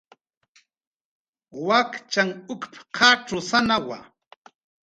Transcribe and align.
"Wakchanh 1.67 2.33
ukp"" 2.53 2.71
qatzusanawa" 2.97 3.97